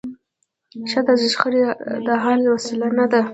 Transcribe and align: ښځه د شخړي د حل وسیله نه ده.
ښځه 0.89 1.13
د 1.19 1.23
شخړي 1.33 1.61
د 2.07 2.07
حل 2.23 2.41
وسیله 2.53 2.87
نه 2.97 3.05
ده. 3.11 3.21